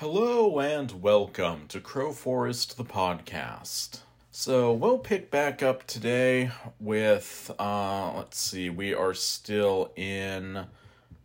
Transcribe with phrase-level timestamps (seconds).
[0.00, 4.02] Hello and welcome to Crowforest the podcast.
[4.30, 10.66] So we'll pick back up today with uh let's see, we are still in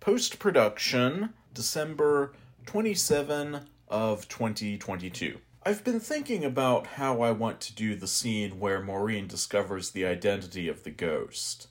[0.00, 2.34] post production December
[2.66, 5.38] 27 of 2022.
[5.62, 10.04] I've been thinking about how I want to do the scene where Maureen discovers the
[10.04, 11.68] identity of the ghost.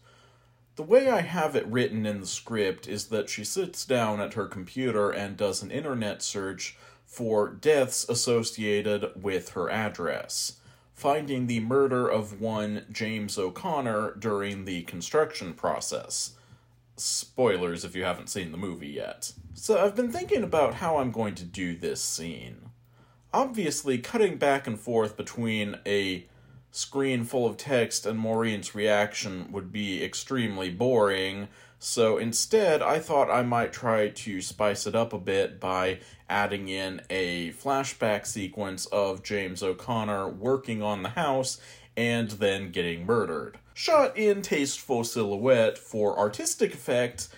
[0.78, 4.36] The way I have it written in the script is that she sits down at
[4.36, 10.60] her computer and does an internet search for deaths associated with her address,
[10.94, 16.36] finding the murder of one James O'Connor during the construction process.
[16.96, 19.34] Spoilers if you haven't seen the movie yet.
[19.56, 22.70] So I've been thinking about how I'm going to do this scene.
[23.34, 26.28] Obviously, cutting back and forth between a
[26.78, 31.48] screen full of text and Maureen's reaction would be extremely boring,
[31.80, 36.68] so instead I thought I might try to spice it up a bit by adding
[36.68, 41.60] in a flashback sequence of James O'Connor working on the house
[41.96, 43.58] and then getting murdered.
[43.74, 47.30] Shot in tasteful silhouette for artistic effect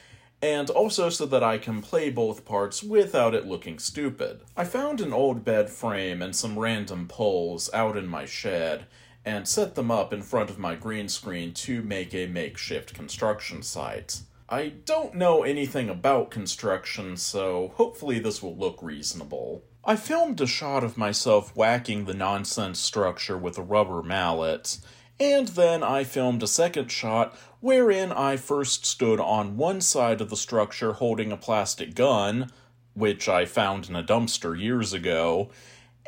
[0.41, 4.41] and also so that I can play both parts without it looking stupid.
[4.57, 8.85] I found an old bed frame and some random poles out in my shed,
[9.25, 13.61] and set them up in front of my green screen to make a makeshift construction
[13.61, 14.21] site.
[14.47, 19.63] I don't know anything about construction, so hopefully this will look reasonable.
[19.85, 24.79] I filmed a shot of myself whacking the nonsense structure with a rubber mallet,
[25.19, 30.29] and then I filmed a second shot wherein I first stood on one side of
[30.29, 32.51] the structure holding a plastic gun,
[32.93, 35.51] which I found in a dumpster years ago,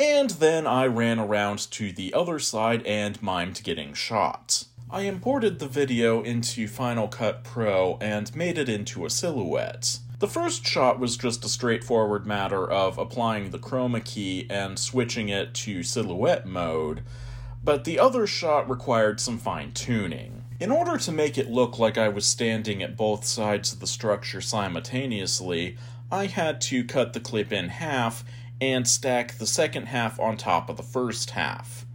[0.01, 4.65] and then I ran around to the other side and mimed getting shot.
[4.89, 9.99] I imported the video into Final Cut Pro and made it into a silhouette.
[10.17, 15.29] The first shot was just a straightforward matter of applying the chroma key and switching
[15.29, 17.03] it to silhouette mode,
[17.63, 20.45] but the other shot required some fine tuning.
[20.59, 23.87] In order to make it look like I was standing at both sides of the
[23.87, 25.77] structure simultaneously,
[26.11, 28.25] I had to cut the clip in half
[28.61, 31.85] and stack the second half on top of the first half.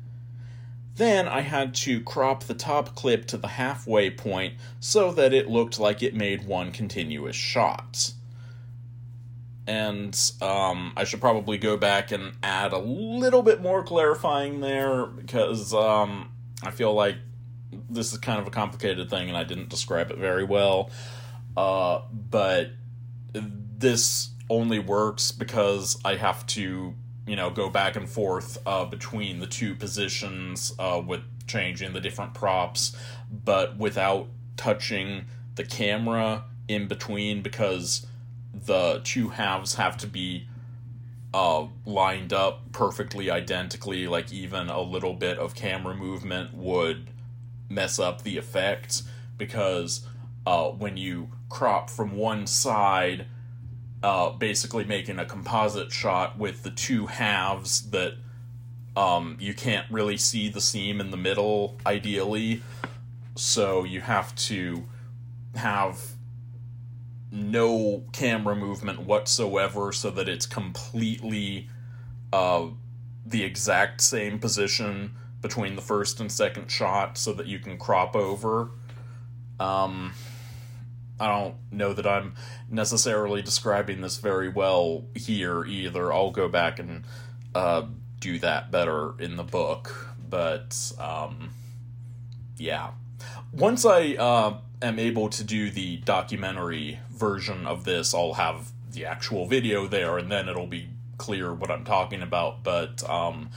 [0.96, 5.48] Then I had to crop the top clip to the halfway point so that it
[5.48, 8.12] looked like it made one continuous shot.
[9.68, 15.06] And um, I should probably go back and add a little bit more clarifying there
[15.06, 17.16] because um, I feel like
[17.90, 20.90] this is kind of a complicated thing and I didn't describe it very well.
[21.56, 22.70] Uh, but
[23.32, 26.94] this only works because I have to,
[27.26, 32.00] you know, go back and forth uh, between the two positions uh, with changing the
[32.00, 32.96] different props,
[33.44, 38.06] but without touching the camera in between because
[38.52, 40.48] the two halves have to be
[41.34, 44.06] uh, lined up perfectly identically.
[44.06, 47.08] Like, even a little bit of camera movement would
[47.68, 49.02] mess up the effect
[49.36, 50.06] because
[50.46, 53.26] uh, when you crop from one side
[54.02, 58.14] uh, basically making a composite shot with the two halves that
[58.96, 62.62] um, you can't really see the seam in the middle, ideally.
[63.34, 64.84] So you have to
[65.54, 66.00] have
[67.30, 71.68] no camera movement whatsoever so that it's completely
[72.32, 72.66] uh,
[73.24, 78.16] the exact same position between the first and second shot so that you can crop
[78.16, 78.70] over.
[79.60, 80.12] Um,
[81.18, 82.34] I don't know that I'm
[82.70, 86.12] necessarily describing this very well here either.
[86.12, 87.04] I'll go back and
[87.54, 87.86] uh,
[88.20, 91.50] do that better in the book, but um,
[92.58, 92.90] yeah.
[93.52, 99.06] Once I uh, am able to do the documentary version of this, I'll have the
[99.06, 102.62] actual video there, and then it'll be clear what I'm talking about.
[102.62, 103.50] But um,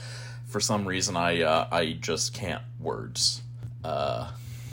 [0.46, 3.42] for some reason, I uh, I just can't words.
[3.84, 4.30] Uh,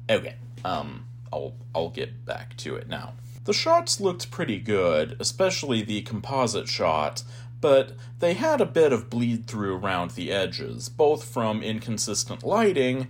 [0.09, 0.35] okay.
[0.63, 3.13] Um, I'll I'll get back to it now.
[3.45, 7.23] The shots looked pretty good, especially the composite shot,
[7.61, 13.07] but they had a bit of bleed through around the edges, both from inconsistent lighting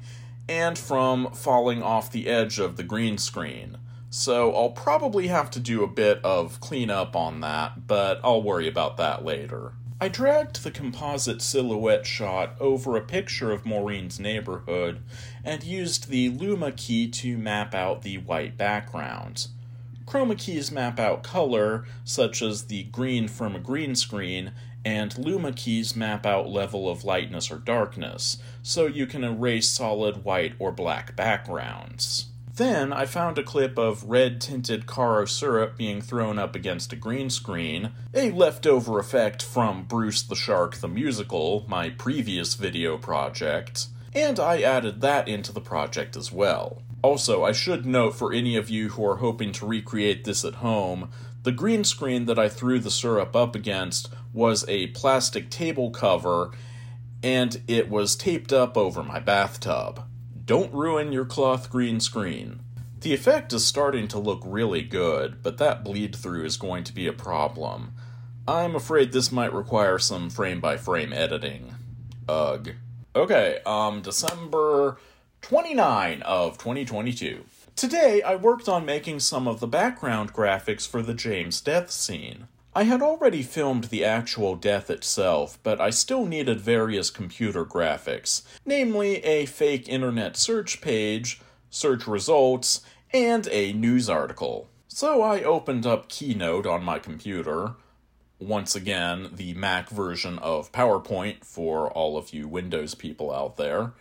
[0.47, 3.77] and from falling off the edge of the green screen.
[4.09, 8.67] So I'll probably have to do a bit of cleanup on that, but I'll worry
[8.67, 9.73] about that later.
[9.99, 15.01] I dragged the composite silhouette shot over a picture of Maureen's neighborhood
[15.43, 19.47] and used the Luma key to map out the white background.
[20.05, 24.51] Chroma keys map out color, such as the green from a green screen,
[24.85, 30.23] and Luma keys map out level of lightness or darkness, so you can erase solid
[30.23, 32.27] white or black backgrounds.
[32.57, 36.95] Then I found a clip of red tinted Karo syrup being thrown up against a
[36.95, 43.89] green screen, a leftover effect from Bruce the Shark the Musical, my previous video project,
[44.11, 46.81] and I added that into the project as well.
[47.03, 50.55] Also, I should note for any of you who are hoping to recreate this at
[50.55, 51.11] home,
[51.43, 56.49] the green screen that I threw the syrup up against was a plastic table cover,
[57.21, 60.03] and it was taped up over my bathtub.
[60.47, 62.61] Don't ruin your cloth green screen.
[63.01, 66.93] The effect is starting to look really good, but that bleed through is going to
[66.93, 67.91] be a problem.
[68.47, 71.75] I'm afraid this might require some frame by frame editing.
[72.29, 72.75] Ugh.
[73.13, 74.97] Okay, um, December
[75.41, 77.43] 29 of 2022.
[77.75, 82.47] Today, I worked on making some of the background graphics for the James death scene.
[82.77, 88.43] I had already filmed the actual death itself, but I still needed various computer graphics,
[88.67, 91.41] namely a fake internet search page,
[91.71, 92.81] search results,
[93.11, 94.69] and a news article.
[94.87, 97.71] So I opened up Keynote on my computer,
[98.37, 103.93] once again, the Mac version of PowerPoint for all of you Windows people out there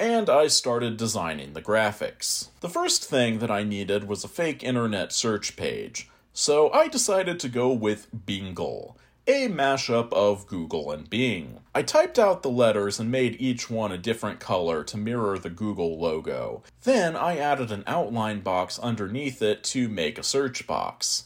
[0.00, 2.48] and I started designing the graphics.
[2.60, 6.08] The first thing that I needed was a fake internet search page,
[6.38, 8.96] so I decided to go with Bingle,
[9.26, 11.58] a mashup of Google and Bing.
[11.74, 15.50] I typed out the letters and made each one a different color to mirror the
[15.50, 16.62] Google logo.
[16.84, 21.24] Then I added an outline box underneath it to make a search box.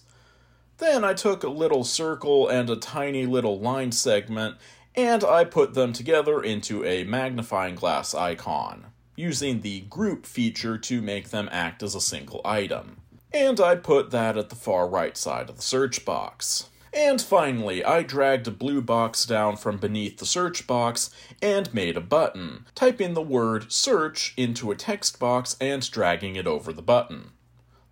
[0.78, 4.56] Then I took a little circle and a tiny little line segment
[4.94, 11.02] and I put them together into a magnifying glass icon, using the group feature to
[11.02, 13.02] make them act as a single item.
[13.34, 16.68] And I put that at the far right side of the search box.
[16.94, 21.08] And finally, I dragged a blue box down from beneath the search box
[21.40, 26.46] and made a button, typing the word search into a text box and dragging it
[26.46, 27.30] over the button.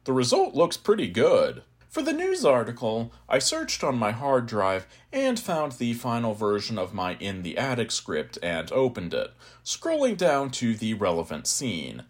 [0.04, 1.62] The result looks pretty good.
[1.88, 6.78] For the news article, I searched on my hard drive and found the final version
[6.78, 9.32] of my In the Attic script and opened it,
[9.64, 12.04] scrolling down to the relevant scene.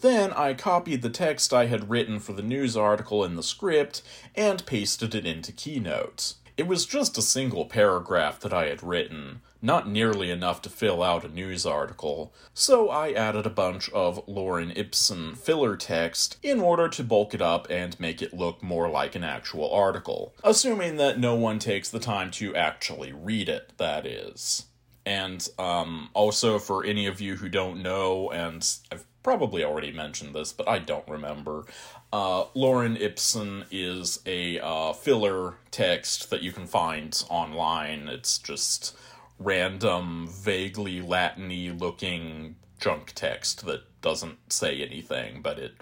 [0.00, 4.02] Then I copied the text I had written for the news article in the script
[4.34, 6.34] and pasted it into Keynote.
[6.56, 11.02] It was just a single paragraph that I had written, not nearly enough to fill
[11.02, 16.60] out a news article, so I added a bunch of Lorem Ipsum filler text in
[16.60, 20.96] order to bulk it up and make it look more like an actual article, assuming
[20.96, 24.64] that no one takes the time to actually read it, that is.
[25.04, 30.32] And um, also, for any of you who don't know, and I've probably already mentioned
[30.36, 31.64] this, but I don't remember.
[32.12, 38.06] Uh, Lorem Ipsum is a uh, filler text that you can find online.
[38.06, 38.96] It's just
[39.40, 45.72] random, vaguely Latiny looking junk text that doesn't say anything, but it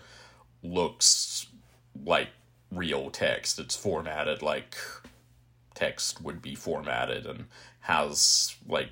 [0.62, 1.47] looks
[2.02, 2.29] like
[2.73, 3.58] real text.
[3.58, 4.75] It's formatted like
[5.75, 7.44] text would be formatted and
[7.81, 8.88] has like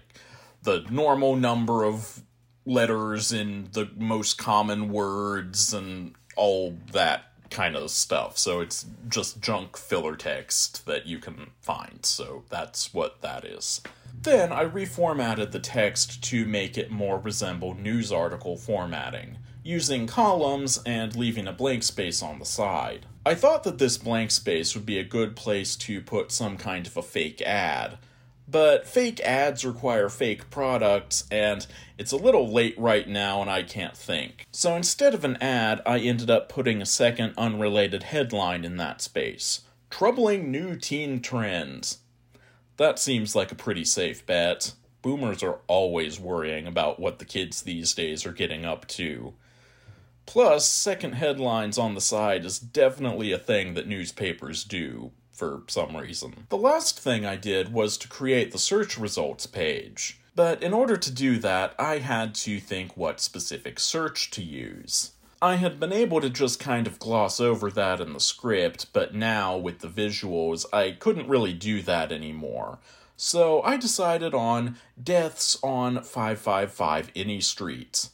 [0.62, 2.20] the normal number of
[2.64, 8.38] letters in the most common words and all that kind of stuff.
[8.38, 12.04] So it's just junk filler text that you can find.
[12.04, 13.82] So that's what that is.
[14.22, 20.80] Then I reformatted the text to make it more resemble news article formatting, using columns
[20.86, 23.06] and leaving a blank space on the side.
[23.24, 26.86] I thought that this blank space would be a good place to put some kind
[26.86, 27.98] of a fake ad,
[28.52, 33.62] but fake ads require fake products, and it's a little late right now and I
[33.62, 34.46] can't think.
[34.52, 39.00] So instead of an ad, I ended up putting a second unrelated headline in that
[39.00, 41.98] space Troubling New Teen Trends.
[42.76, 44.72] That seems like a pretty safe bet.
[45.00, 49.34] Boomers are always worrying about what the kids these days are getting up to.
[50.26, 55.96] Plus, second headlines on the side is definitely a thing that newspapers do, for some
[55.96, 56.46] reason.
[56.48, 60.20] The last thing I did was to create the search results page.
[60.34, 65.12] But in order to do that, I had to think what specific search to use.
[65.42, 69.14] I had been able to just kind of gloss over that in the script, but
[69.14, 72.78] now with the visuals, I couldn't really do that anymore.
[73.16, 78.08] So I decided on deaths on 555 Any Street.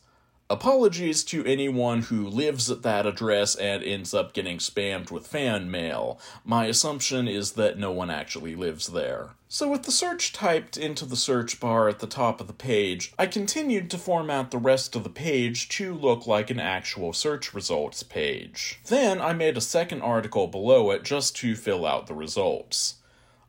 [0.51, 5.71] Apologies to anyone who lives at that address and ends up getting spammed with fan
[5.71, 6.19] mail.
[6.43, 9.35] My assumption is that no one actually lives there.
[9.47, 13.13] So, with the search typed into the search bar at the top of the page,
[13.19, 17.53] I continued to format the rest of the page to look like an actual search
[17.53, 18.81] results page.
[18.87, 22.95] Then I made a second article below it just to fill out the results.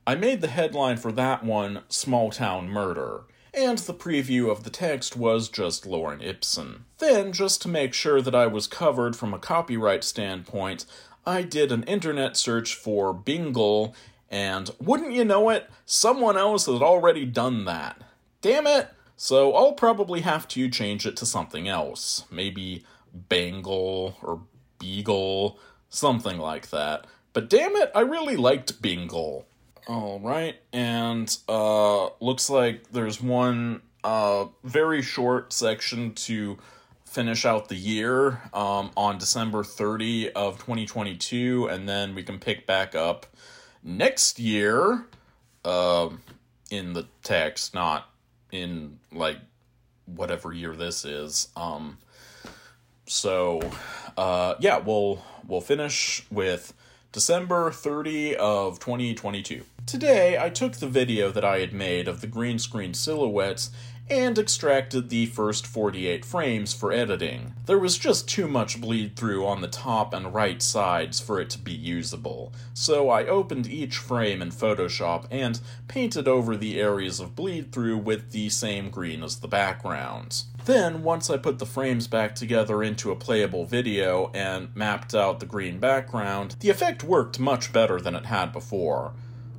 [0.05, 4.69] I made the headline for that one Small Town Murder and the preview of the
[4.69, 6.85] text was just Lorem Ipsum.
[6.99, 10.85] Then, just to make sure that I was covered from a copyright standpoint,
[11.25, 13.95] I did an internet search for Bingle,
[14.29, 18.01] and wouldn't you know it, someone else had already done that.
[18.41, 18.89] Damn it!
[19.15, 22.23] So I'll probably have to change it to something else.
[22.31, 24.41] Maybe Bangle or
[24.79, 27.05] Beagle, something like that.
[27.33, 29.45] But damn it, I really liked Bingle.
[29.89, 36.59] All right, and uh, looks like there's one uh, very short section to
[37.05, 42.67] finish out the year um, on December 30 of 2022, and then we can pick
[42.67, 43.25] back up
[43.81, 45.07] next year
[45.65, 46.09] uh,
[46.69, 48.11] in the text, not
[48.51, 49.39] in like
[50.05, 51.47] whatever year this is.
[51.55, 51.97] Um,
[53.07, 53.59] so
[54.17, 56.75] uh, yeah, we'll we'll finish with
[57.11, 59.63] December 30 of 2022.
[59.87, 63.71] Today, I took the video that I had made of the green screen silhouettes
[64.11, 67.53] and extracted the first 48 frames for editing.
[67.65, 71.49] There was just too much bleed through on the top and right sides for it
[71.49, 77.19] to be usable, so I opened each frame in Photoshop and painted over the areas
[77.19, 80.43] of bleed through with the same green as the background.
[80.69, 85.39] Then, once I put the frames back together into a playable video and mapped out
[85.39, 89.13] the green background, the effect worked much better than it had before.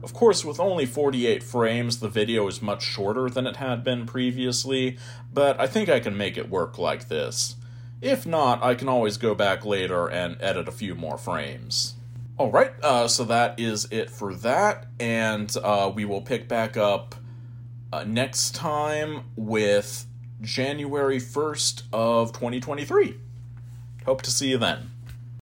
[0.04, 4.06] Of course, with only 48 frames, the video is much shorter than it had been
[4.06, 4.98] previously,
[5.34, 7.56] but I think I can make it work like this.
[8.00, 11.96] If not, I can always go back later and edit a few more frames.
[12.38, 17.16] Alright, uh, so that is it for that, and uh, we will pick back up
[17.92, 20.06] uh, next time with
[20.42, 23.16] January 1st of 2023.
[24.06, 24.89] Hope to see you then.